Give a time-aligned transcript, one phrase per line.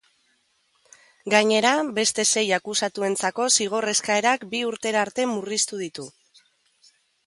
[1.33, 6.13] Gainera, beste sei akusatuentzako zigor eskaerak bi urtera arte murriztu ditu.